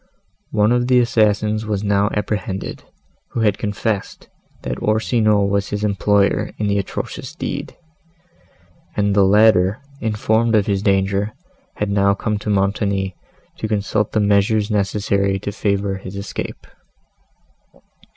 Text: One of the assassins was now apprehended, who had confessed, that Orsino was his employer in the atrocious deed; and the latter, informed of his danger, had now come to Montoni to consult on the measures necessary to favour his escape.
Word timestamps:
One 0.49 0.71
of 0.71 0.87
the 0.87 0.99
assassins 0.99 1.63
was 1.67 1.83
now 1.83 2.09
apprehended, 2.15 2.83
who 3.33 3.41
had 3.41 3.59
confessed, 3.59 4.29
that 4.63 4.79
Orsino 4.79 5.43
was 5.45 5.69
his 5.69 5.83
employer 5.83 6.49
in 6.57 6.65
the 6.65 6.79
atrocious 6.79 7.35
deed; 7.35 7.77
and 8.97 9.13
the 9.15 9.23
latter, 9.23 9.79
informed 9.99 10.55
of 10.55 10.65
his 10.65 10.81
danger, 10.81 11.33
had 11.75 11.91
now 11.91 12.15
come 12.15 12.39
to 12.39 12.49
Montoni 12.49 13.15
to 13.59 13.67
consult 13.67 14.15
on 14.15 14.23
the 14.23 14.27
measures 14.27 14.71
necessary 14.71 15.37
to 15.37 15.51
favour 15.51 15.97
his 15.97 16.15
escape. 16.15 16.65